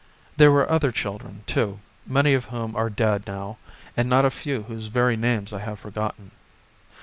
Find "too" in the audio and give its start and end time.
1.45-1.77